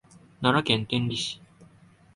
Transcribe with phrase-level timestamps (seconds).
[0.41, 1.39] 奈良県天理市